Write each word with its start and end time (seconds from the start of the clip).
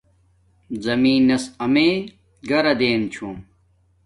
زمین 0.85 1.21
نس 1.27 1.43
امیے 1.65 1.93
گھرا 2.49 2.73
دیم 2.79 3.01
چھوم 3.13 3.35